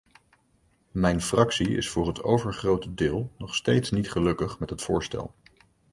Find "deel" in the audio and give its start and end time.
2.93-3.31